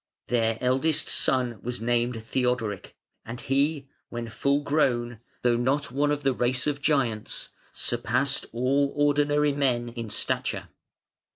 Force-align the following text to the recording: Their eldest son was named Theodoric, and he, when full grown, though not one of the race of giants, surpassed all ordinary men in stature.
Their 0.29 0.57
eldest 0.61 1.07
son 1.09 1.59
was 1.61 1.79
named 1.79 2.23
Theodoric, 2.23 2.95
and 3.23 3.39
he, 3.39 3.87
when 4.09 4.29
full 4.29 4.63
grown, 4.63 5.19
though 5.43 5.57
not 5.57 5.91
one 5.91 6.09
of 6.09 6.23
the 6.23 6.33
race 6.33 6.65
of 6.65 6.81
giants, 6.81 7.49
surpassed 7.71 8.47
all 8.51 8.91
ordinary 8.95 9.53
men 9.53 9.89
in 9.89 10.09
stature. 10.09 10.69